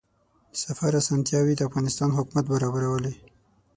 [0.51, 3.13] د سفر اسانتیاوې د افغانستان حکومت برابرولې.